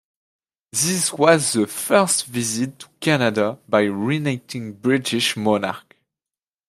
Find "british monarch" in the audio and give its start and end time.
4.73-5.95